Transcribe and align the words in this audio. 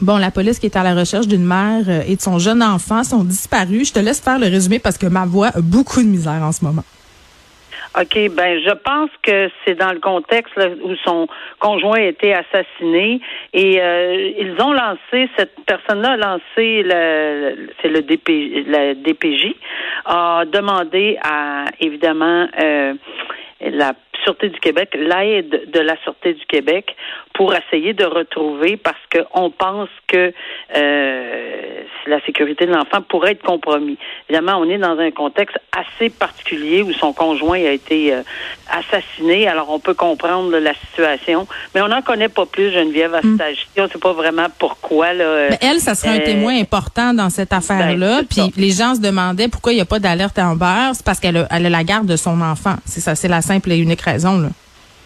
Bon, 0.00 0.16
la 0.16 0.30
police 0.30 0.58
qui 0.58 0.66
est 0.66 0.76
à 0.76 0.82
la 0.82 0.94
recherche 0.94 1.26
d'une 1.28 1.44
mère 1.44 1.84
euh, 1.86 2.00
et 2.08 2.16
de 2.16 2.20
son 2.20 2.38
jeune 2.38 2.62
enfant 2.62 3.04
sont 3.04 3.22
disparus. 3.22 3.88
Je 3.88 3.92
te 3.92 3.98
laisse 3.98 4.20
faire 4.20 4.38
le 4.38 4.46
résumé 4.46 4.78
parce 4.78 4.96
que 4.96 5.06
ma 5.06 5.26
voix 5.26 5.48
a 5.48 5.60
beaucoup 5.60 6.00
de 6.00 6.06
misère 6.08 6.40
en 6.42 6.52
ce 6.52 6.64
moment. 6.64 6.84
OK, 8.00 8.14
ben 8.30 8.60
je 8.64 8.72
pense 8.84 9.10
que 9.22 9.50
c'est 9.64 9.74
dans 9.74 9.92
le 9.92 9.98
contexte 9.98 10.54
où 10.84 10.94
son 11.04 11.26
conjoint 11.58 11.98
a 11.98 12.04
été 12.04 12.32
assassiné 12.32 13.20
et 13.52 13.80
euh, 13.80 14.30
ils 14.38 14.54
ont 14.62 14.72
lancé 14.72 15.28
cette 15.36 15.56
personne-là 15.66 16.12
a 16.12 16.16
lancé 16.16 16.82
le 16.84 17.68
c'est 17.82 17.88
le 17.88 18.02
DP, 18.02 18.64
la 18.68 18.94
DPJ 18.94 19.56
a 20.04 20.44
demandé 20.46 21.18
à 21.20 21.64
évidemment 21.80 22.46
euh, 22.62 22.94
la 23.60 23.92
Sûreté 24.24 24.48
du 24.48 24.58
Québec, 24.60 24.90
l'aide 24.94 25.70
de 25.72 25.80
la 25.80 25.96
Sûreté 26.02 26.34
du 26.34 26.44
Québec 26.46 26.94
pour 27.34 27.54
essayer 27.54 27.94
de 27.94 28.04
retrouver 28.04 28.76
parce 28.76 28.98
qu'on 29.12 29.50
pense 29.50 29.88
que 30.08 30.32
euh, 30.76 31.82
la 32.06 32.20
sécurité 32.24 32.66
de 32.66 32.72
l'enfant 32.72 33.02
pourrait 33.02 33.32
être 33.32 33.42
compromis. 33.42 33.96
Évidemment, 34.28 34.58
on 34.58 34.68
est 34.68 34.78
dans 34.78 34.98
un 34.98 35.10
contexte 35.10 35.58
assez 35.72 36.10
particulier 36.10 36.82
où 36.82 36.92
son 36.92 37.12
conjoint 37.12 37.58
a 37.58 37.70
été 37.70 38.12
euh, 38.14 38.22
assassiné. 38.70 39.46
Alors, 39.48 39.70
on 39.70 39.78
peut 39.78 39.94
comprendre 39.94 40.50
là, 40.50 40.60
la 40.60 40.74
situation, 40.74 41.46
mais 41.74 41.80
on 41.82 41.88
n'en 41.88 42.02
connaît 42.02 42.28
pas 42.28 42.46
plus, 42.46 42.70
Geneviève, 42.72 43.14
à 43.14 43.22
cet 43.22 43.40
âge 43.40 43.66
On 43.78 43.82
ne 43.84 43.88
sait 43.88 43.98
pas 43.98 44.12
vraiment 44.12 44.46
pourquoi. 44.58 45.12
Là, 45.12 45.48
Mais 45.50 45.58
elle, 45.62 45.80
ça 45.80 45.94
serait 45.94 46.10
un 46.10 46.20
Euh, 46.20 46.24
témoin 46.24 46.58
important 46.60 47.14
dans 47.14 47.30
cette 47.30 47.52
affaire-là. 47.52 48.20
ben, 48.22 48.26
c'est 48.30 48.50
Puis 48.52 48.62
les 48.62 48.70
gens 48.70 48.94
se 48.94 49.00
demandaient 49.00 49.48
pourquoi 49.48 49.72
il 49.72 49.76
n'y 49.76 49.80
a 49.82 49.86
pas 49.86 49.98
d'alerte 49.98 50.38
Amber. 50.38 50.90
C'est 50.94 51.04
parce 51.04 51.20
qu'elle 51.20 51.36
a, 51.38 51.46
elle 51.50 51.66
a 51.66 51.70
la 51.70 51.84
garde 51.84 52.06
de 52.06 52.16
son 52.16 52.40
enfant. 52.40 52.74
C'est 52.84 53.00
ça, 53.00 53.14
c'est 53.14 53.28
la 53.28 53.40
simple 53.42 53.72
et 53.72 53.78
unique 53.78 54.00
raison. 54.12 54.38
Là. 54.38 54.48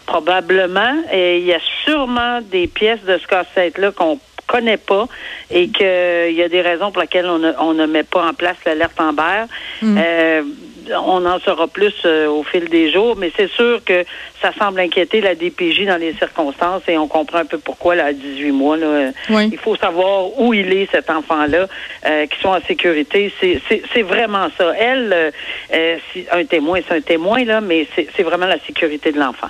Probablement. 0.06 1.02
Et 1.12 1.38
il 1.38 1.44
y 1.44 1.54
a 1.54 1.60
sûrement 1.84 2.40
des 2.40 2.66
pièces 2.66 3.02
de 3.04 3.18
ce 3.18 3.26
casse-tête-là 3.26 3.92
qu'on 3.92 4.18
connaît 4.46 4.76
pas 4.76 5.06
et 5.50 5.68
qu'il 5.68 6.34
y 6.34 6.42
a 6.42 6.48
des 6.48 6.60
raisons 6.60 6.90
pour 6.92 7.02
lesquelles 7.02 7.26
on 7.26 7.38
ne, 7.38 7.52
on 7.58 7.72
ne 7.72 7.86
met 7.86 8.02
pas 8.02 8.28
en 8.28 8.34
place 8.34 8.56
l'alerte 8.66 9.00
Amber. 9.00 9.44
Euh, 9.82 10.42
on 10.90 11.24
en 11.24 11.38
saura 11.40 11.66
plus 11.68 11.94
euh, 12.04 12.26
au 12.28 12.42
fil 12.42 12.68
des 12.68 12.92
jours, 12.92 13.16
mais 13.16 13.32
c'est 13.36 13.50
sûr 13.50 13.82
que 13.84 14.04
ça 14.40 14.52
semble 14.58 14.80
inquiéter 14.80 15.20
la 15.20 15.34
DPJ 15.34 15.86
dans 15.86 15.98
les 15.98 16.14
circonstances 16.14 16.82
et 16.88 16.98
on 16.98 17.08
comprend 17.08 17.38
un 17.38 17.44
peu 17.44 17.58
pourquoi 17.58 17.94
là, 17.94 18.06
à 18.06 18.12
18 18.12 18.52
mois. 18.52 18.76
Là, 18.76 19.10
Oui. 19.30 19.48
Il 19.52 19.58
faut 19.58 19.76
savoir 19.76 20.38
où 20.38 20.52
il 20.52 20.72
est, 20.72 20.88
cet 20.90 21.10
enfant-là, 21.10 21.66
euh, 22.06 22.26
qui 22.26 22.40
sont 22.40 22.48
en 22.50 22.60
sécurité. 22.66 23.32
C'est- 23.40 24.02
vraiment 24.02 24.48
ça. 24.58 24.72
Elle, 24.78 25.12
euh, 25.12 25.30
euh, 25.72 25.96
si, 26.12 26.26
un 26.30 26.44
témoin, 26.44 26.80
c'est 26.86 26.96
un 26.96 27.00
témoin, 27.00 27.42
là, 27.44 27.60
mais 27.62 27.86
c'est 27.94 28.06
c'est 28.14 28.22
vraiment 28.22 28.46
la 28.46 28.58
sécurité 28.60 29.12
de 29.12 29.18
l'enfant. 29.18 29.48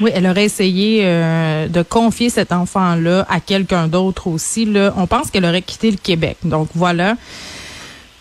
Oui, 0.00 0.10
elle 0.14 0.26
aurait 0.26 0.44
essayé 0.44 1.02
euh, 1.04 1.68
de 1.68 1.82
confier 1.82 2.30
cet 2.30 2.52
enfant-là 2.52 3.26
à 3.30 3.40
quelqu'un 3.40 3.86
d'autre 3.86 4.26
aussi. 4.26 4.64
Là. 4.64 4.92
On 4.96 5.06
pense 5.06 5.30
qu'elle 5.30 5.44
aurait 5.44 5.62
quitté 5.62 5.90
le 5.90 5.96
Québec. 5.96 6.38
Donc 6.44 6.68
voilà. 6.74 7.14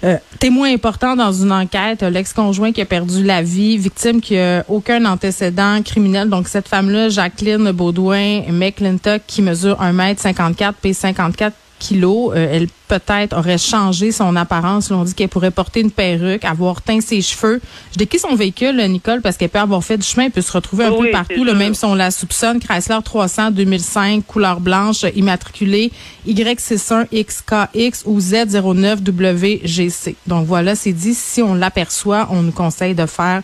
Euh, 0.04 0.18
témoin 0.40 0.74
important 0.74 1.16
dans 1.16 1.32
une 1.32 1.52
enquête, 1.52 2.02
l'ex-conjoint 2.02 2.72
qui 2.72 2.82
a 2.82 2.86
perdu 2.86 3.24
la 3.24 3.44
vie, 3.44 3.78
victime 3.78 4.20
qui 4.20 4.38
a 4.38 4.66
aucun 4.68 5.06
antécédent 5.06 5.82
criminel. 5.84 6.30
Donc 6.30 6.48
cette 6.48 6.68
femme-là, 6.68 7.10
Jacqueline 7.10 7.72
Baudouin 7.72 8.42
McClintock, 8.50 9.22
qui 9.28 9.42
mesure 9.42 9.80
1m54, 9.80 10.73
p 10.82 10.94
54 10.94 11.56
kilos, 11.81 12.31
euh, 12.36 12.47
elle 12.52 12.67
peut-être 12.87 13.36
aurait 13.36 13.58
changé 13.58 14.11
son 14.11 14.36
apparence. 14.36 14.92
Là, 14.92 14.97
on 14.97 15.03
dit 15.03 15.14
qu'elle 15.15 15.30
pourrait 15.30 15.52
porter 15.52 15.80
une 15.81 15.89
perruque, 15.92 16.45
avoir 16.45 16.81
teint 16.81 17.02
ses 17.02 17.21
cheveux. 17.21 17.59
Je 17.92 17.97
décris 17.97 18.19
son 18.19 18.36
véhicule, 18.36 18.75
là, 18.75 18.87
Nicole, 18.87 19.21
parce 19.21 19.36
qu'elle 19.36 19.49
peut 19.49 19.59
avoir 19.59 19.83
fait 19.83 19.97
du 19.97 20.05
chemin, 20.05 20.25
elle 20.25 20.31
peut 20.31 20.42
se 20.42 20.52
retrouver 20.52 20.86
un 20.86 20.92
Oui, 20.92 21.08
peu 21.08 21.11
partout, 21.11 21.43
là, 21.43 21.53
même 21.53 21.73
si 21.73 21.83
on 21.86 21.95
la 21.95 22.11
soupçonne. 22.11 22.59
Chrysler 22.59 22.99
300 23.03 23.52
2005, 23.52 24.25
couleur 24.25 24.59
blanche, 24.59 25.05
immatriculée 25.15 25.92
Y61XKX 26.27 28.03
ou 28.05 28.19
Z09WGC. 28.19 30.15
Donc 30.27 30.45
voilà, 30.45 30.75
c'est 30.75 30.93
dit, 30.93 31.15
si 31.15 31.42
on 31.42 31.55
l'aperçoit, 31.55 32.27
on 32.30 32.43
nous 32.43 32.52
conseille 32.52 32.93
de 32.93 33.08
faire 33.08 33.42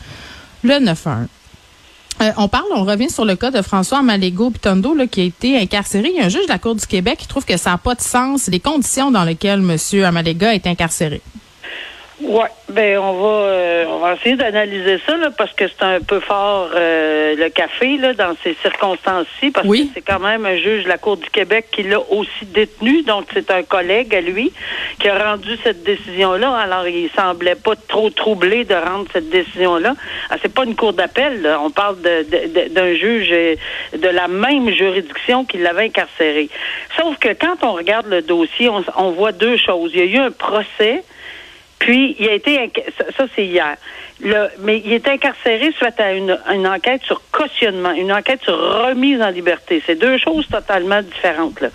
le 0.64 0.80
911. 0.80 1.28
Euh, 2.20 2.32
on 2.38 2.48
parle, 2.48 2.66
on 2.76 2.84
revient 2.84 3.10
sur 3.10 3.26
le 3.26 3.36
cas 3.36 3.52
de 3.52 3.62
François 3.62 4.00
Amalégo 4.00 4.50
Pitondo 4.50 4.96
là, 4.96 5.06
qui 5.06 5.22
a 5.22 5.24
été 5.24 5.58
incarcéré. 5.58 6.10
Il 6.10 6.18
y 6.18 6.20
a 6.20 6.26
un 6.26 6.30
juge 6.30 6.46
de 6.46 6.52
la 6.52 6.58
Cour 6.58 6.76
du 6.76 6.86
Québec 6.86 7.20
qui 7.20 7.28
trouve 7.28 7.46
que 7.46 7.58
ça 7.58 7.72
n'a 7.72 7.78
pas 7.78 7.94
de 7.94 8.02
sens, 8.02 8.48
les 8.48 8.60
conditions 8.60 9.12
dans 9.12 9.24
lesquelles 9.24 9.60
M. 9.60 10.04
Amalega 10.04 10.56
est 10.56 10.66
incarcéré. 10.66 11.22
Ouais, 12.20 12.50
ben 12.70 12.98
on 12.98 13.14
va 13.14 13.28
euh, 13.46 13.86
on 13.90 14.00
va 14.00 14.16
essayer 14.16 14.36
d'analyser 14.36 15.00
ça 15.06 15.16
là, 15.18 15.30
parce 15.38 15.54
que 15.54 15.66
c'est 15.68 15.84
un 15.84 16.02
peu 16.02 16.20
fort 16.20 16.70
euh, 16.74 17.36
le 17.38 17.50
café 17.50 17.98
là 17.98 18.14
dans 18.14 18.36
ces 18.44 18.56
circonstances-ci 18.64 19.52
parce 19.52 19.68
Oui. 19.68 19.88
que 19.88 19.92
c'est 19.94 20.02
quand 20.02 20.20
même 20.20 20.44
un 20.48 20.56
juge 20.58 20.86
de 20.86 20.90
la 20.90 20.98
Cour 20.98 21.18
du 21.18 21.30
Québec 21.30 21.68
qui 21.72 21.84
l'a 21.84 22.00
aussi 22.10 22.46
détenu. 22.46 23.04
Donc 23.04 23.26
c'est 23.36 23.52
un 23.52 23.62
collègue 23.62 24.16
à 24.16 24.22
lui 24.22 24.52
qui 25.00 25.10
a 25.10 25.32
rendu 25.32 25.58
cette 25.64 25.84
décision 25.84 26.34
là 26.34 26.56
alors 26.56 26.88
il 26.88 27.08
semblait 27.16 27.54
pas 27.54 27.76
trop 27.88 28.10
troublé 28.10 28.64
de 28.64 28.74
rendre 28.74 29.06
cette 29.14 29.30
décision 29.30 29.76
là 29.78 29.94
ah, 30.32 30.38
c'est 30.42 30.52
pas 30.52 30.64
une 30.66 30.76
cour 30.76 30.94
d'appel 30.94 31.44
là. 31.44 31.60
on 31.62 31.70
parle 31.70 32.02
de- 32.02 32.24
de- 32.24 32.48
de- 32.48 32.74
d'un 32.74 32.96
juge 32.96 33.30
de 33.30 34.08
la 34.10 34.28
même 34.28 34.72
juridiction 34.72 35.46
qui 35.46 35.60
l'avait 35.60 35.84
incarcéré. 35.86 36.50
Sauf 37.00 37.20
que 37.20 37.30
quand 37.34 37.58
on 37.64 37.74
regarde 37.74 38.08
le 38.08 38.24
dossier 38.24 38.70
on, 38.70 38.84
on 38.98 39.12
voit 39.12 39.34
deux 39.34 39.58
choses. 39.58 39.92
Il 39.94 40.00
y 40.00 40.02
a 40.02 40.06
eu 40.06 40.18
un 40.18 40.32
procès 40.32 41.04
puis, 41.80 42.16
il 42.20 42.28
a 42.28 42.34
été, 42.34 42.72
ça, 42.98 43.06
ça, 43.16 43.26
c'est 43.36 43.46
hier. 43.46 43.78
Mais 44.60 44.82
il 44.84 44.94
est 44.94 45.08
incarcéré 45.08 45.72
suite 45.78 46.00
à 46.00 46.14
une, 46.14 46.38
une 46.52 46.68
enquête 46.68 47.04
sur 47.04 47.22
cautionnement, 47.32 47.92
une 47.92 48.12
enquête 48.12 48.42
sur 48.44 48.58
remise 48.58 49.22
en 49.22 49.30
liberté. 49.30 49.84
C'est 49.86 49.96
deux 49.96 50.18
choses 50.18 50.48
totalement 50.48 51.02
différentes. 51.04 51.62
Là. 51.62 51.70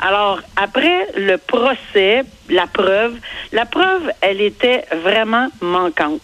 Alors, 0.00 0.40
après 0.56 1.08
le 1.16 1.36
procès, 1.38 2.22
la 2.48 2.66
preuve, 2.68 3.16
la 3.52 3.66
preuve, 3.66 4.12
elle 4.20 4.40
était 4.40 4.84
vraiment 5.02 5.48
manquante. 5.60 6.22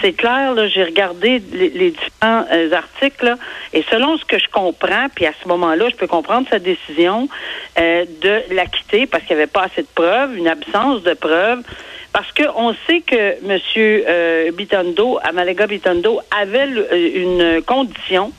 C'est 0.00 0.12
clair, 0.12 0.54
j'ai 0.68 0.82
regardé 0.82 1.40
les, 1.52 1.68
les 1.70 1.90
différents 1.92 2.44
euh, 2.52 2.72
articles, 2.72 3.24
là, 3.24 3.36
et 3.72 3.84
selon 3.88 4.18
ce 4.18 4.24
que 4.24 4.38
je 4.38 4.48
comprends, 4.48 5.06
puis 5.14 5.26
à 5.26 5.32
ce 5.40 5.46
moment-là, 5.46 5.88
je 5.88 5.94
peux 5.94 6.08
comprendre 6.08 6.48
sa 6.50 6.58
décision 6.58 7.28
euh, 7.78 8.04
de 8.20 8.42
l'acquitter 8.52 9.06
parce 9.06 9.22
qu'il 9.22 9.36
n'y 9.36 9.42
avait 9.42 9.52
pas 9.52 9.62
assez 9.62 9.82
de 9.82 9.88
preuves, 9.94 10.36
une 10.36 10.48
absence 10.48 11.04
de 11.04 11.14
preuves. 11.14 11.62
Parce 12.12 12.30
qu'on 12.32 12.74
sait 12.86 13.00
que 13.00 13.38
M. 13.48 13.58
Euh, 13.76 14.52
Bitondo, 14.52 15.18
Amalega 15.22 15.66
Bitondo, 15.66 16.20
avait 16.30 16.68
euh, 16.68 17.12
une 17.14 17.62
condition 17.62 18.32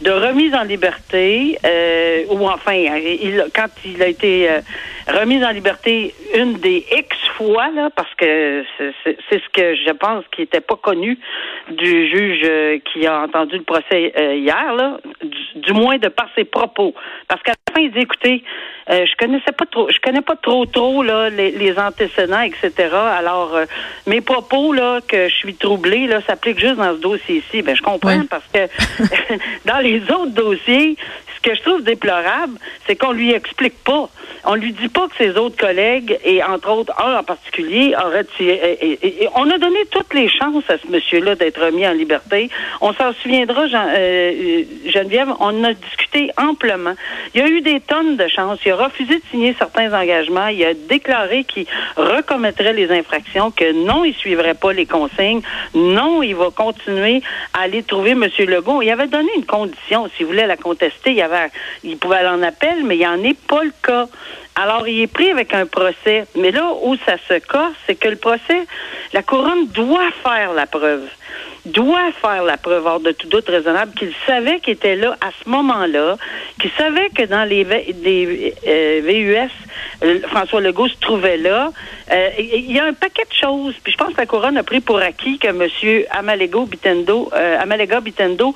de 0.00 0.10
remise 0.10 0.54
en 0.54 0.62
liberté, 0.62 1.58
euh, 1.64 2.24
ou 2.30 2.48
enfin, 2.48 2.72
il, 2.74 3.46
quand 3.54 3.68
il 3.84 4.02
a 4.02 4.08
été 4.08 4.50
euh, 4.50 4.60
remis 5.08 5.44
en 5.44 5.50
liberté 5.50 6.14
une 6.34 6.54
des 6.54 6.84
X 6.90 7.16
là, 7.40 7.90
parce 7.94 8.12
que 8.14 8.64
c'est 9.04 9.16
ce 9.30 9.48
que 9.52 9.74
je 9.74 9.92
pense 9.92 10.24
qui 10.32 10.42
n'était 10.42 10.60
pas 10.60 10.76
connu 10.76 11.18
du 11.70 12.08
juge 12.08 12.40
euh, 12.44 12.78
qui 12.92 13.06
a 13.06 13.22
entendu 13.22 13.56
le 13.56 13.62
procès 13.64 14.12
euh, 14.18 14.34
hier, 14.34 14.74
là, 14.74 14.98
du, 15.22 15.60
du 15.60 15.72
moins 15.72 15.98
de 15.98 16.08
par 16.08 16.28
ses 16.36 16.44
propos. 16.44 16.94
Parce 17.28 17.42
qu'à 17.42 17.52
la 17.52 17.74
fin, 17.74 17.80
il 17.80 17.90
dit, 17.92 18.00
écoutez, 18.00 18.44
euh, 18.90 19.06
je 19.06 19.16
connaissais 19.16 19.52
pas 19.52 19.66
trop, 19.66 19.88
je 19.90 19.98
connais 20.00 20.20
pas 20.22 20.36
trop 20.36 20.66
trop 20.66 21.02
là 21.02 21.30
les, 21.30 21.52
les 21.52 21.78
antécédents, 21.78 22.40
etc. 22.42 22.72
Alors 22.92 23.54
euh, 23.54 23.64
mes 24.06 24.20
propos 24.20 24.72
là 24.72 25.00
que 25.06 25.28
je 25.28 25.34
suis 25.34 25.54
troublée 25.54 26.06
là 26.08 26.20
s'appliquent 26.22 26.58
juste 26.58 26.76
dans 26.76 26.94
ce 26.96 27.00
dossier-ci. 27.00 27.62
Ben 27.62 27.76
je 27.76 27.82
comprends 27.82 28.18
Oui. 28.18 28.26
parce 28.28 28.46
que 28.48 28.66
dans 29.64 29.78
les 29.78 30.02
autres 30.10 30.32
dossiers, 30.34 30.96
que 31.42 31.54
je 31.54 31.60
trouve 31.62 31.82
déplorable, 31.82 32.58
c'est 32.86 32.96
qu'on 32.96 33.12
lui 33.12 33.32
explique 33.32 33.82
pas. 33.84 34.08
On 34.44 34.54
lui 34.56 34.72
dit 34.72 34.88
pas 34.88 35.06
que 35.08 35.16
ses 35.16 35.36
autres 35.38 35.56
collègues 35.56 36.18
et 36.24 36.42
entre 36.42 36.70
autres 36.72 36.92
un 37.00 37.18
en 37.18 37.22
particulier 37.22 37.94
auraient 38.04 38.24
tiré- 38.36 38.98
on 39.36 39.48
a 39.50 39.58
donné 39.58 39.78
toutes 39.90 40.12
les 40.14 40.28
chances 40.28 40.64
à 40.68 40.78
ce 40.78 40.86
monsieur-là 40.90 41.36
d'être 41.36 41.64
remis 41.64 41.86
en 41.86 41.92
liberté. 41.92 42.50
On 42.80 42.92
s'en 42.92 43.12
souviendra, 43.12 43.68
Jean- 43.68 43.86
euh, 43.88 44.32
euh, 44.32 44.62
Geneviève, 44.86 45.28
on 45.38 45.62
a 45.62 45.72
discuté 45.74 46.30
amplement. 46.36 46.94
Il 47.34 47.40
y 47.40 47.44
a 47.44 47.48
eu 47.48 47.60
des 47.60 47.78
tonnes 47.80 48.16
de 48.16 48.26
chances. 48.26 48.58
Il 48.66 48.72
a 48.72 48.76
refusé 48.76 49.14
de 49.16 49.22
signer 49.30 49.54
certains 49.56 49.92
engagements. 49.92 50.48
Il 50.48 50.64
a 50.64 50.74
déclaré 50.74 51.44
qu'il 51.44 51.66
recommettrait 51.96 52.72
les 52.72 52.90
infractions, 52.90 53.50
que 53.52 53.72
non, 53.86 54.04
il 54.04 54.14
suivrait 54.14 54.54
pas 54.54 54.72
les 54.72 54.86
consignes. 54.86 55.42
Non, 55.74 56.22
il 56.22 56.34
va 56.34 56.50
continuer 56.50 57.22
à 57.54 57.62
aller 57.62 57.82
trouver 57.84 58.10
M. 58.10 58.26
Legault. 58.48 58.82
Il 58.82 58.90
avait 58.90 59.06
donné 59.06 59.30
une 59.36 59.46
condition. 59.46 60.08
S'il 60.16 60.26
voulait 60.26 60.46
la 60.48 60.56
contester, 60.56 61.22
il 61.84 61.98
pouvait 61.98 62.16
aller 62.16 62.28
en 62.28 62.42
appel, 62.42 62.84
mais 62.84 62.96
il 62.96 63.00
n'y 63.00 63.06
en 63.06 63.22
est 63.22 63.38
pas 63.46 63.62
le 63.64 63.72
cas. 63.82 64.06
Alors, 64.54 64.86
il 64.86 65.00
est 65.00 65.06
pris 65.06 65.30
avec 65.30 65.54
un 65.54 65.66
procès. 65.66 66.26
Mais 66.36 66.50
là 66.50 66.72
où 66.82 66.96
ça 67.06 67.16
se 67.28 67.34
casse, 67.38 67.74
c'est 67.86 67.94
que 67.94 68.08
le 68.08 68.16
procès, 68.16 68.66
la 69.12 69.22
couronne 69.22 69.66
doit 69.68 70.10
faire 70.22 70.52
la 70.52 70.66
preuve. 70.66 71.08
doit 71.64 72.10
faire 72.20 72.42
la 72.42 72.56
preuve 72.56 72.84
hors 72.86 73.00
de 73.00 73.12
tout 73.12 73.28
doute 73.28 73.48
raisonnable 73.48 73.92
qu'il 73.94 74.12
savait 74.26 74.58
qu'il 74.60 74.74
était 74.74 74.96
là 74.96 75.16
à 75.20 75.30
ce 75.42 75.48
moment-là, 75.48 76.16
qu'il 76.60 76.70
savait 76.72 77.08
que 77.10 77.22
dans 77.22 77.44
les, 77.44 77.62
VUS, 79.00 79.50
euh, 80.02 80.20
François 80.26 80.60
Legault 80.60 80.88
se 80.88 80.96
trouvait 80.96 81.36
là. 81.36 81.70
Euh, 82.10 82.30
il 82.38 82.72
y 82.72 82.80
a 82.80 82.84
un 82.84 82.92
paquet 82.92 83.22
de 83.22 83.34
choses. 83.34 83.74
Puis 83.82 83.92
je 83.92 83.96
pense 83.96 84.12
que 84.12 84.20
la 84.20 84.26
couronne 84.26 84.56
a 84.56 84.64
pris 84.64 84.80
pour 84.80 84.98
acquis 84.98 85.38
que 85.38 85.48
M. 85.48 86.04
Amalego 86.10 86.66
Bitendo, 86.66 87.30
euh, 87.32 87.60
Amalega 87.60 88.00
Bitendo 88.00 88.54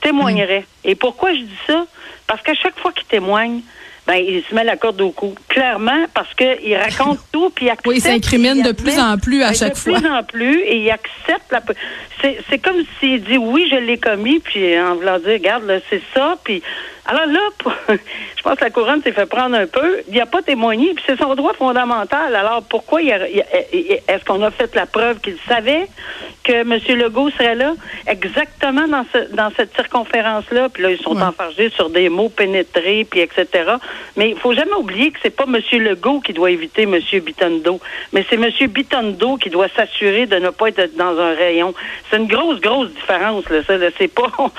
témoignerait. 0.00 0.64
Et 0.84 0.94
pourquoi 0.94 1.32
je 1.34 1.40
dis 1.40 1.58
ça? 1.66 1.86
Parce 2.28 2.42
qu'à 2.42 2.54
chaque 2.54 2.78
fois 2.78 2.92
qu'il 2.92 3.06
témoigne, 3.06 3.62
ben, 4.06 4.14
il 4.14 4.42
se 4.48 4.54
met 4.54 4.64
la 4.64 4.76
corde 4.76 5.00
au 5.00 5.10
cou. 5.10 5.34
Clairement, 5.48 6.06
parce 6.14 6.32
qu'il 6.34 6.76
raconte 6.76 7.18
tout, 7.32 7.50
puis 7.50 7.66
il 7.66 7.70
accepte. 7.70 7.88
Oui, 7.88 7.96
il 7.96 8.02
s'incrimine 8.02 8.62
de 8.62 8.72
plus 8.72 8.98
en 8.98 9.18
plus 9.18 9.42
à 9.42 9.48
ben, 9.48 9.54
chaque 9.54 9.76
fois. 9.76 9.94
De 9.94 9.98
plus 9.98 10.08
en 10.10 10.22
plus, 10.22 10.60
et 10.60 10.76
il 10.78 10.90
accepte 10.90 11.50
la. 11.50 11.60
C'est 12.48 12.58
comme 12.58 12.82
s'il 13.00 13.22
dit 13.24 13.36
oui, 13.36 13.68
je 13.70 13.76
l'ai 13.76 13.98
commis, 13.98 14.38
puis 14.40 14.78
en 14.80 14.94
voulant 14.94 15.18
dire, 15.18 15.32
regarde, 15.32 15.82
c'est 15.90 16.02
ça, 16.14 16.36
puis 16.42 16.62
alors 17.08 17.24
là, 17.24 17.40
je 18.36 18.42
pense 18.42 18.56
que 18.56 18.64
la 18.64 18.70
couronne 18.70 19.02
s'est 19.02 19.12
fait 19.12 19.24
prendre 19.24 19.56
un 19.56 19.66
peu. 19.66 20.02
Il 20.08 20.12
n'y 20.12 20.20
a 20.20 20.26
pas 20.26 20.42
témoigné, 20.42 20.92
puis 20.94 21.02
c'est 21.06 21.18
son 21.18 21.34
droit 21.34 21.54
fondamental. 21.54 22.36
Alors 22.36 22.62
pourquoi 22.62 23.00
est-ce 23.02 24.24
qu'on 24.26 24.42
a 24.42 24.50
fait 24.50 24.74
la 24.74 24.84
preuve 24.84 25.18
qu'il 25.20 25.38
savait 25.48 25.88
que 26.44 26.52
M. 26.52 26.78
Legault 26.98 27.30
serait 27.30 27.54
là? 27.54 27.72
Exactement 28.06 28.86
dans, 28.88 29.06
ce, 29.10 29.34
dans 29.34 29.50
cette 29.56 29.74
circonférence-là? 29.74 30.68
Puis 30.68 30.82
là, 30.82 30.90
ils 30.90 31.00
sont 31.00 31.18
enfargés 31.18 31.70
sur 31.70 31.88
des 31.88 32.10
mots 32.10 32.28
pénétrés, 32.28 33.06
puis 33.10 33.20
etc. 33.20 33.46
Mais 34.18 34.28
il 34.28 34.36
faut 34.36 34.52
jamais 34.52 34.74
oublier 34.74 35.10
que 35.10 35.18
c'est 35.22 35.34
pas 35.34 35.44
M. 35.44 35.62
Legault 35.80 36.20
qui 36.20 36.34
doit 36.34 36.50
éviter 36.50 36.82
M. 36.82 37.00
Bitondo, 37.22 37.80
mais 38.12 38.26
c'est 38.28 38.36
M. 38.36 38.50
Bitondo 38.68 39.38
qui 39.38 39.48
doit 39.48 39.68
s'assurer 39.74 40.26
de 40.26 40.36
ne 40.36 40.50
pas 40.50 40.68
être 40.68 40.94
dans 40.96 41.18
un 41.18 41.34
rayon. 41.34 41.72
C'est 42.10 42.18
une 42.18 42.26
grosse, 42.26 42.60
grosse 42.60 42.90
différence. 42.90 43.48
Là, 43.48 43.62
ça, 43.66 43.74
c'est 43.96 44.08
pas, 44.08 44.30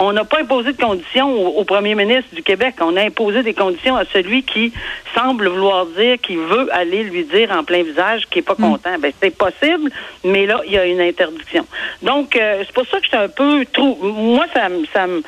on 0.00 0.12
n'a 0.12 0.24
pas 0.24 0.40
imposé 0.40 0.72
de 0.72 0.80
conditions 0.80 1.19
au, 1.26 1.64
premier 1.64 1.94
ministre 1.94 2.34
du 2.34 2.42
Québec. 2.42 2.76
On 2.80 2.96
a 2.96 3.02
imposé 3.02 3.42
des 3.42 3.54
conditions 3.54 3.96
à 3.96 4.04
celui 4.04 4.42
qui 4.42 4.72
semble 5.14 5.48
vouloir 5.48 5.86
dire 5.86 6.18
qu'il 6.20 6.38
veut 6.38 6.68
aller 6.72 7.04
lui 7.04 7.24
dire 7.24 7.50
en 7.50 7.64
plein 7.64 7.82
visage 7.82 8.26
qu'il 8.26 8.40
n'est 8.40 8.46
pas 8.46 8.54
hmm. 8.58 8.72
content. 8.72 8.98
Ben, 8.98 9.12
c'est 9.20 9.36
possible, 9.36 9.90
mais 10.24 10.46
là, 10.46 10.60
il 10.66 10.72
y 10.72 10.78
a 10.78 10.86
une 10.86 11.00
interdiction. 11.00 11.66
Donc, 12.02 12.36
euh, 12.36 12.62
c'est 12.66 12.72
pour 12.72 12.86
ça 12.86 12.98
que 12.98 13.04
j'étais 13.04 13.16
un 13.16 13.28
peu 13.28 13.64
trop. 13.72 13.96
Moi, 14.02 14.46
ça, 14.52 14.68
ça 14.92 15.06
me. 15.06 15.22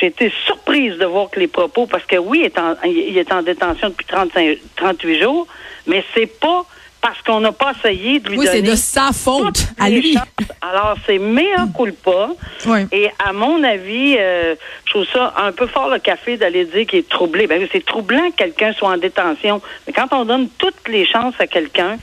J'étais 0.00 0.30
surprise 0.46 0.96
de 0.98 1.06
voir 1.06 1.30
que 1.30 1.40
les 1.40 1.48
propos, 1.48 1.86
parce 1.86 2.04
que 2.04 2.16
oui, 2.16 2.40
il 2.40 2.44
est 2.44 2.58
en, 2.58 2.74
il 2.84 3.16
est 3.16 3.32
en 3.32 3.42
détention 3.42 3.88
depuis 3.88 4.06
35, 4.06 4.58
38 4.76 5.22
jours, 5.22 5.46
mais 5.86 6.04
c'est 6.14 6.26
pas 6.38 6.64
parce 7.02 7.20
qu'on 7.22 7.40
n'a 7.40 7.50
pas 7.50 7.72
essayé 7.76 8.20
de 8.20 8.28
lui 8.28 8.38
oui, 8.38 8.46
donner. 8.46 8.60
Oui, 8.60 8.64
c'est 8.64 8.70
de 8.70 8.76
sa 8.76 9.10
faute 9.12 9.66
à 9.78 9.90
lui. 9.90 10.16
Alors, 10.60 10.96
c'est 11.04 11.18
mea 11.18 11.66
culpa. 11.76 12.28
Oui. 12.66 12.86
Et 12.92 13.10
à 13.18 13.32
mon 13.32 13.62
avis, 13.64 14.16
euh, 14.18 14.54
je 14.84 14.90
trouve 14.92 15.06
ça 15.12 15.34
un 15.36 15.50
peu 15.50 15.66
fort 15.66 15.90
le 15.90 15.98
café 15.98 16.36
d'aller 16.36 16.64
dire 16.64 16.86
qu'il 16.86 17.00
est 17.00 17.08
troublé. 17.08 17.48
Ben, 17.48 17.66
c'est 17.72 17.84
troublant 17.84 18.30
que 18.30 18.36
quelqu'un 18.36 18.72
soit 18.72 18.90
en 18.90 18.96
détention. 18.96 19.60
Mais 19.86 19.92
quand 19.92 20.12
on 20.12 20.24
donne 20.24 20.48
toutes 20.58 20.88
les 20.88 21.04
chances 21.04 21.34
à 21.40 21.48
quelqu'un, 21.48 21.98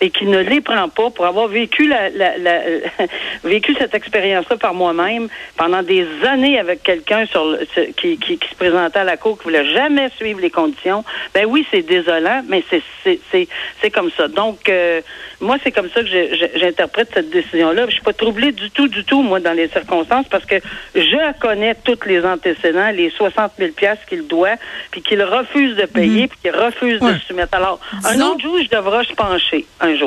et 0.00 0.10
qui 0.10 0.26
ne 0.26 0.38
les 0.38 0.60
prend 0.60 0.88
pas 0.88 1.10
pour 1.10 1.26
avoir 1.26 1.48
vécu 1.48 1.86
la, 1.86 2.08
la, 2.10 2.38
la 2.38 2.60
vécu 3.44 3.74
cette 3.78 3.94
expérience-là 3.94 4.56
par 4.56 4.74
moi-même 4.74 5.28
pendant 5.56 5.82
des 5.82 6.06
années 6.26 6.58
avec 6.58 6.82
quelqu'un 6.82 7.26
sur 7.26 7.44
le, 7.44 7.64
qui, 7.96 8.18
qui, 8.18 8.38
qui, 8.38 8.48
se 8.48 8.54
présentait 8.54 9.00
à 9.00 9.04
la 9.04 9.16
cour 9.16 9.38
qui 9.38 9.44
voulait 9.44 9.68
jamais 9.72 10.08
suivre 10.16 10.40
les 10.40 10.50
conditions. 10.50 11.04
Ben 11.34 11.46
oui, 11.46 11.66
c'est 11.70 11.82
désolant, 11.82 12.42
mais 12.48 12.64
c'est 12.70 12.82
c'est 13.04 13.48
c'est 13.80 13.90
comme 13.90 14.10
ça. 14.16 14.28
Donc 14.28 14.68
euh, 14.68 15.00
moi, 15.40 15.56
c'est 15.62 15.72
comme 15.72 15.88
ça 15.90 16.02
que 16.02 16.08
j'interprète 16.56 17.10
cette 17.14 17.30
décision-là. 17.30 17.86
Je 17.86 17.92
suis 17.92 18.02
pas 18.02 18.12
troublée 18.12 18.52
du 18.52 18.70
tout, 18.70 18.88
du 18.88 19.04
tout, 19.04 19.22
moi, 19.22 19.40
dans 19.40 19.52
les 19.52 19.68
circonstances, 19.68 20.26
parce 20.30 20.44
que 20.44 20.56
je 20.94 21.38
connais 21.38 21.74
tous 21.74 21.98
les 22.06 22.24
antécédents, 22.24 22.90
les 22.90 23.10
60 23.10 23.52
000 23.58 23.72
piastres 23.72 24.04
qu'il 24.06 24.26
doit, 24.26 24.56
puis 24.90 25.02
qu'il 25.02 25.22
refuse 25.22 25.76
de 25.76 25.86
payer, 25.86 26.22
mhm. 26.22 26.28
puis 26.28 26.38
qu'il 26.42 26.50
refuse 26.50 27.00
de 27.00 27.14
se 27.14 27.26
soumettre. 27.26 27.54
Alors, 27.54 27.80
un 28.04 28.20
autre 28.20 28.40
jour, 28.40 28.58
je 28.62 28.68
devrais 28.68 29.04
se 29.04 29.14
pencher. 29.14 29.66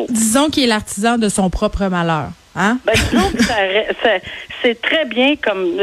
Disons 0.10 0.50
qu'il 0.50 0.64
est 0.64 0.68
l'artisan 0.68 1.18
de 1.18 1.30
son 1.30 1.50
propre 1.50 1.86
malheur. 1.88 2.30
Hein? 2.56 2.78
Ben, 2.86 2.94
c'est 4.62 4.80
très 4.82 5.06
bien 5.06 5.36
comme 5.36 5.76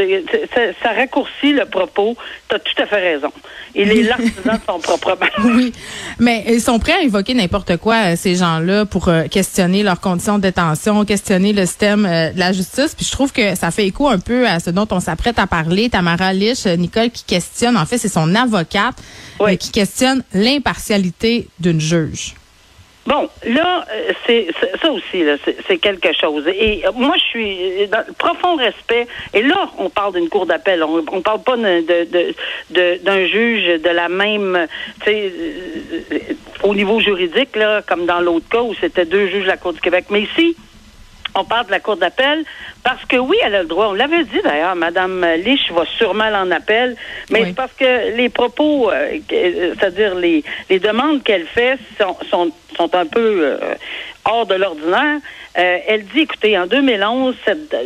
ça, 0.82 0.92
raccourcit 0.92 1.52
le 1.52 1.64
propos. 1.64 2.16
Tu 2.48 2.54
as 2.54 2.58
tout 2.60 2.82
à 2.82 2.86
fait 2.86 3.12
raison. 3.12 3.32
Il 3.74 3.90
est 3.90 4.02
l'artisan 4.02 4.54
de 4.54 4.60
son 4.66 4.78
propre 4.78 5.16
malheur. 5.18 5.56
Oui, 5.56 5.72
mais 6.18 6.44
ils 6.48 6.60
sont 6.60 6.78
prêts 6.78 6.92
à 6.92 7.02
évoquer 7.02 7.34
n'importe 7.34 7.76
quoi, 7.76 8.12
euh, 8.12 8.16
ces 8.16 8.36
gens-là, 8.36 8.84
pour 8.84 9.08
euh, 9.08 9.24
questionner 9.24 9.82
leurs 9.82 10.00
conditions 10.00 10.38
de 10.38 10.42
détention, 10.42 11.04
questionner 11.04 11.52
le 11.52 11.66
système 11.66 12.06
euh, 12.06 12.32
de 12.32 12.38
la 12.38 12.52
justice. 12.52 12.94
Puis 12.94 13.04
je 13.04 13.12
trouve 13.12 13.32
que 13.32 13.54
ça 13.56 13.70
fait 13.70 13.86
écho 13.86 14.08
un 14.08 14.18
peu 14.18 14.46
à 14.46 14.60
ce 14.60 14.70
dont 14.70 14.86
on 14.90 15.00
s'apprête 15.00 15.38
à 15.38 15.46
parler. 15.46 15.88
Tamara 15.88 16.32
Lich, 16.32 16.66
Nicole, 16.66 17.10
qui 17.10 17.24
questionne, 17.24 17.76
en 17.76 17.86
fait, 17.86 17.98
c'est 17.98 18.08
son 18.08 18.34
avocate 18.34 18.94
qui 19.58 19.70
questionne 19.70 20.22
l'impartialité 20.34 21.48
d'une 21.58 21.80
juge. 21.80 22.34
Bon, 23.06 23.28
là, 23.46 23.86
euh, 23.90 24.12
c'est 24.26 24.48
ça 24.80 24.92
aussi, 24.92 25.24
c'est 25.66 25.78
quelque 25.78 26.12
chose. 26.12 26.46
Et 26.48 26.82
euh, 26.86 26.92
moi, 26.94 27.16
je 27.16 27.22
suis 27.22 27.88
dans 27.88 28.04
le 28.06 28.12
profond 28.12 28.56
respect. 28.56 29.06
Et 29.32 29.42
là, 29.42 29.70
on 29.78 29.88
parle 29.88 30.14
d'une 30.14 30.28
cour 30.28 30.44
d'appel. 30.44 30.82
On, 30.84 31.02
on 31.10 31.22
parle 31.22 31.42
pas 31.42 31.56
d'un 31.56 31.80
de, 31.80 33.26
juge 33.26 33.80
de 33.80 33.88
la 33.88 34.08
même, 34.08 34.66
tu 35.02 35.10
sais, 35.10 35.32
euh, 36.12 36.18
au 36.62 36.74
niveau 36.74 37.00
juridique, 37.00 37.56
là, 37.56 37.82
comme 37.82 38.04
dans 38.04 38.20
l'autre 38.20 38.48
cas 38.50 38.62
où 38.62 38.74
c'était 38.74 39.06
deux 39.06 39.28
juges 39.28 39.44
de 39.44 39.48
la 39.48 39.56
Cour 39.56 39.72
du 39.72 39.80
Québec. 39.80 40.06
Mais 40.10 40.22
ici, 40.22 40.54
on 41.40 41.44
parle 41.44 41.66
de 41.66 41.70
la 41.70 41.80
Cour 41.80 41.96
d'appel 41.96 42.44
parce 42.82 43.04
que 43.04 43.16
oui, 43.16 43.36
elle 43.42 43.54
a 43.54 43.62
le 43.62 43.68
droit. 43.68 43.88
On 43.88 43.94
l'avait 43.94 44.24
dit 44.24 44.40
d'ailleurs, 44.42 44.76
Madame 44.76 45.24
Lich 45.44 45.70
va 45.72 45.84
sûrement 45.98 46.24
en 46.24 46.50
appel, 46.50 46.96
mais 47.30 47.44
c'est 47.46 47.54
parce 47.54 47.72
que 47.72 48.16
les 48.16 48.28
propos, 48.28 48.90
euh, 48.90 49.18
euh, 49.32 49.74
c'est-à-dire 49.78 50.14
les, 50.14 50.44
les 50.68 50.78
demandes 50.78 51.22
qu'elle 51.22 51.46
fait 51.46 51.78
sont, 51.98 52.16
sont, 52.30 52.50
sont 52.76 52.94
un 52.94 53.06
peu 53.06 53.40
euh, 53.42 53.74
hors 54.24 54.46
de 54.46 54.54
l'ordinaire. 54.54 55.18
Euh, 55.58 55.78
elle 55.88 56.04
dit, 56.04 56.20
écoutez, 56.20 56.56
en 56.56 56.66
2011, 56.66 57.34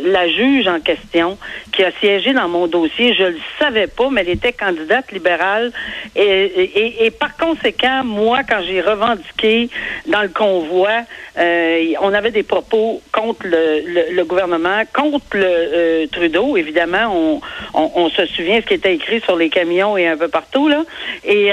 la 0.05 0.29
juge 0.29 0.67
en 0.67 0.79
question 0.79 1.37
qui 1.75 1.83
a 1.83 1.91
siégé 1.99 2.33
dans 2.33 2.47
mon 2.47 2.67
dossier, 2.67 3.13
je 3.13 3.23
le 3.23 3.37
savais 3.59 3.87
pas, 3.87 4.09
mais 4.09 4.21
elle 4.21 4.29
était 4.29 4.53
candidate 4.53 5.11
libérale. 5.11 5.71
Et, 6.15 7.05
et, 7.05 7.11
par 7.11 7.35
conséquent, 7.35 8.03
moi, 8.03 8.39
quand 8.47 8.61
j'ai 8.65 8.81
revendiqué 8.81 9.69
dans 10.07 10.21
le 10.21 10.29
convoi, 10.29 11.01
euh, 11.37 11.93
on 12.01 12.13
avait 12.13 12.31
des 12.31 12.43
propos 12.43 13.01
contre 13.11 13.45
le, 13.45 14.11
le, 14.11 14.23
gouvernement, 14.23 14.83
contre 14.93 15.25
le 15.33 15.43
euh, 15.45 16.07
Trudeau. 16.11 16.55
Évidemment, 16.55 17.11
on, 17.13 17.41
on, 17.73 17.91
on, 17.95 18.09
se 18.09 18.25
souvient 18.27 18.61
ce 18.61 18.67
qui 18.67 18.75
était 18.75 18.95
écrit 18.95 19.19
sur 19.21 19.35
les 19.35 19.49
camions 19.49 19.97
et 19.97 20.07
un 20.07 20.17
peu 20.17 20.29
partout 20.29 20.69
là. 20.69 20.83
Et, 21.25 21.51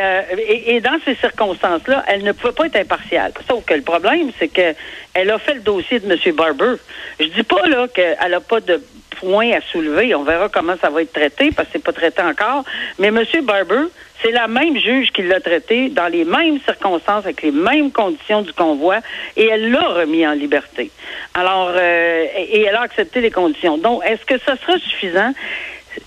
et, 0.48 0.76
et 0.76 0.80
dans 0.80 0.98
ces 1.04 1.16
circonstances-là, 1.16 2.04
elle 2.06 2.22
ne 2.22 2.32
pouvait 2.32 2.52
pas 2.52 2.66
être 2.66 2.76
impartiale. 2.76 3.32
Sauf 3.48 3.64
que 3.64 3.74
le 3.74 3.82
problème, 3.82 4.30
c'est 4.38 4.48
que 4.48 4.74
elle 5.14 5.30
a 5.30 5.38
fait 5.38 5.54
le 5.54 5.60
dossier 5.60 5.98
de 5.98 6.10
M. 6.10 6.34
Barber. 6.34 6.74
Je 7.18 7.26
dis 7.26 7.42
pas 7.42 7.66
là 7.66 7.88
qu'elle 7.88 8.16
n'a 8.30 8.40
pas 8.40 8.60
de 8.60 8.80
points 9.22 9.52
à 9.52 9.60
soulever. 9.60 10.14
On 10.14 10.24
verra 10.24 10.48
comment 10.48 10.74
ça 10.80 10.90
va 10.90 11.02
être 11.02 11.12
traité 11.12 11.52
parce 11.52 11.68
que 11.68 11.74
c'est 11.74 11.84
pas 11.84 11.92
traité 11.92 12.22
encore. 12.22 12.64
Mais 12.98 13.08
M. 13.08 13.24
Barber, 13.44 13.86
c'est 14.20 14.32
la 14.32 14.48
même 14.48 14.76
juge 14.76 15.10
qui 15.12 15.22
l'a 15.22 15.40
traité 15.40 15.88
dans 15.88 16.08
les 16.08 16.24
mêmes 16.24 16.58
circonstances, 16.60 17.24
avec 17.24 17.42
les 17.42 17.52
mêmes 17.52 17.92
conditions 17.92 18.42
du 18.42 18.52
convoi, 18.52 18.98
et 19.36 19.46
elle 19.46 19.70
l'a 19.70 19.86
remis 19.88 20.26
en 20.26 20.32
liberté. 20.32 20.90
Alors, 21.34 21.72
euh, 21.74 22.24
et 22.36 22.62
elle 22.62 22.74
a 22.74 22.82
accepté 22.82 23.20
les 23.20 23.30
conditions. 23.30 23.78
Donc, 23.78 24.02
est-ce 24.04 24.24
que 24.24 24.38
ça 24.38 24.56
sera 24.56 24.78
suffisant? 24.78 25.32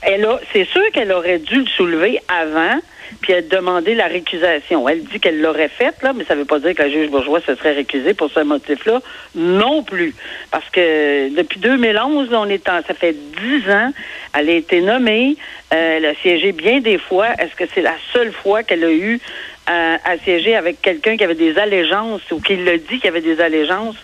Elle 0.01 0.25
a, 0.25 0.39
c'est 0.53 0.65
sûr 0.65 0.83
qu'elle 0.93 1.11
aurait 1.11 1.39
dû 1.39 1.61
le 1.61 1.67
soulever 1.67 2.19
avant 2.27 2.79
puis 3.21 3.33
elle 3.33 3.47
a 3.53 3.81
la 3.95 4.07
récusation. 4.07 4.87
Elle 4.87 5.03
dit 5.03 5.19
qu'elle 5.19 5.41
l'aurait 5.41 5.69
faite, 5.69 5.95
là, 6.03 6.13
mais 6.13 6.23
ça 6.25 6.35
ne 6.35 6.41
veut 6.41 6.45
pas 6.45 6.59
dire 6.59 6.75
que 6.75 6.83
la 6.83 6.89
juge 6.89 7.09
bourgeois 7.09 7.41
se 7.41 7.55
serait 7.55 7.73
récusée 7.73 8.13
pour 8.13 8.29
ce 8.31 8.41
motif-là 8.41 9.01
non 9.35 9.83
plus. 9.83 10.13
Parce 10.51 10.69
que 10.69 11.35
depuis 11.35 11.59
2011, 11.59 12.29
on 12.33 12.49
est 12.49 12.67
en, 12.69 12.81
ça 12.83 12.93
fait 12.93 13.13
dix 13.13 13.69
ans, 13.69 13.91
elle 14.37 14.49
a 14.49 14.53
été 14.53 14.81
nommée, 14.81 15.37
euh, 15.73 15.97
elle 15.97 16.05
a 16.05 16.15
siégé 16.15 16.51
bien 16.51 16.79
des 16.79 16.97
fois. 16.97 17.27
Est-ce 17.39 17.55
que 17.55 17.63
c'est 17.73 17.81
la 17.81 17.95
seule 18.13 18.31
fois 18.31 18.63
qu'elle 18.63 18.83
a 18.83 18.91
eu 18.91 19.19
à, 19.67 20.17
siéger 20.23 20.55
avec 20.55 20.81
quelqu'un 20.81 21.17
qui 21.17 21.23
avait 21.23 21.33
des 21.33 21.57
allégeances 21.57 22.21
ou 22.31 22.39
qui 22.39 22.55
le 22.55 22.77
dit 22.77 22.99
qu'il 22.99 23.09
avait 23.09 23.21
des 23.21 23.41
allégeances, 23.41 23.95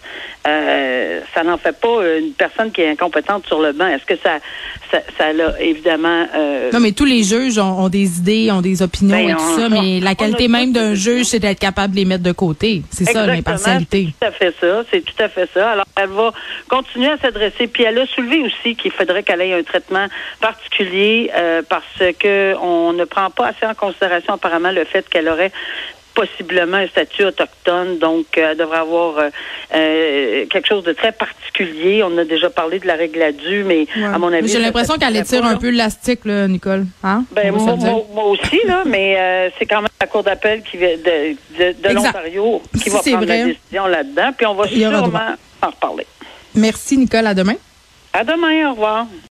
euh, 0.48 1.21
ça 1.36 1.43
n'en 1.43 1.57
fait 1.57 1.79
pas 1.79 2.17
une 2.17 2.33
personne 2.33 2.71
qui 2.71 2.81
est 2.81 2.89
incompétente 2.89 3.45
sur 3.45 3.62
le 3.62 3.74
banc. 3.74 3.88
Est-ce 3.88 4.05
que 4.05 4.15
ça, 4.24 4.39
ça, 4.91 5.00
ça 5.17 5.33
l'a 5.33 5.60
évidemment. 5.62 6.25
Euh, 6.36 6.71
non, 6.71 6.79
mais 6.79 6.93
tous 6.93 7.05
les 7.05 7.24
juges 7.24 7.60
ont, 7.60 7.89
des 7.89 8.17
idées, 8.17 8.51
ont 8.51 8.62
des 8.62 8.81
opinions 8.81 9.17
ben, 9.17 9.29
et 9.29 9.33
tout 9.33 9.60
ça, 9.60 9.69
mais 9.69 10.00
la 10.00 10.15
qualité 10.15 10.48
même 10.48 10.71
d'un 10.71 10.95
juge, 10.95 11.25
c'est 11.25 11.39
d'être 11.39 11.60
capable 11.60 11.93
de 11.93 12.00
les 12.00 12.05
mettre 12.05 12.24
de 12.24 12.31
côté. 12.31 12.81
C'est 12.89 13.05
ça, 13.05 13.27
l'impartialité. 13.27 14.07
C'est 14.19 14.25
tout 14.25 14.25
à 14.25 14.31
fait 14.31 14.55
ça. 14.60 14.83
C'est 14.91 15.01
tout 15.01 15.24
à 15.24 15.29
fait 15.29 15.50
ça. 15.53 15.71
Alors, 15.71 15.86
elle 15.95 16.10
va 16.10 16.31
continuer 16.67 17.10
à 17.10 17.17
s'adresser. 17.17 17.67
Puis 17.67 17.83
elle 17.83 18.00
a 18.00 18.07
soulevé 18.07 18.41
aussi 18.41 18.75
qu'il 18.75 18.91
faudrait 18.91 19.21
qu'elle 19.21 19.41
ait 19.41 19.53
un 19.53 19.63
traitement 19.63 20.07
particulier 20.39 21.31
euh, 21.36 21.62
parce 21.67 22.13
que 22.19 22.55
on 22.62 22.93
ne 22.93 23.05
prend 23.05 23.29
pas 23.29 23.48
assez 23.48 23.65
en 23.65 23.75
considération 23.75 24.33
apparemment 24.33 24.71
le 24.71 24.86
fait 24.86 25.07
qu'elle 25.07 25.29
aurait 25.29 25.51
possiblement 26.13 26.77
un 26.77 26.87
statut 26.87 27.25
autochtone, 27.25 27.97
donc 27.99 28.25
euh, 28.37 28.51
elle 28.51 28.57
devrait 28.57 28.79
avoir 28.79 29.17
euh, 29.17 29.29
euh, 29.73 30.45
quelque 30.47 30.67
chose 30.67 30.83
de 30.83 30.93
très 30.93 31.11
particulier. 31.11 32.03
On 32.03 32.17
a 32.17 32.25
déjà 32.25 32.49
parlé 32.49 32.79
de 32.79 32.87
la 32.87 32.95
règle 32.95 33.21
à 33.21 33.31
dû, 33.31 33.63
mais 33.63 33.87
à 34.03 34.17
mon 34.17 34.31
avis... 34.31 34.47
J'ai 34.47 34.59
l'impression 34.59 34.95
qu'elle 34.97 35.15
étire 35.15 35.45
un 35.45 35.57
peu 35.57 35.69
l'élastique, 35.69 36.25
là, 36.25 36.47
Nicole. 36.47 36.85
Hein? 37.03 37.23
Ben, 37.31 37.53
moi, 37.53 37.75
moi, 38.13 38.25
aussi, 38.25 38.59
là, 38.67 38.83
mais 38.85 39.51
c'est 39.57 39.65
quand 39.65 39.81
même 39.81 39.89
la 39.99 40.07
Cour 40.07 40.23
d'appel 40.23 40.61
qui 40.63 40.77
de, 40.77 40.85
de, 41.57 41.89
de 41.89 41.93
l'Ontario 41.93 42.61
qui 42.81 42.89
va 42.89 42.99
prendre 42.99 43.25
la 43.25 43.45
décision 43.45 43.87
là-dedans, 43.87 44.31
puis 44.35 44.45
on 44.45 44.55
va 44.55 44.67
sûrement 44.67 45.35
en 45.61 45.67
reparler. 45.67 46.05
Merci, 46.55 46.97
Nicole. 46.97 47.27
À 47.27 47.33
demain. 47.33 47.55
À 48.13 48.23
demain. 48.23 48.67
Au 48.69 48.71
revoir. 48.71 49.07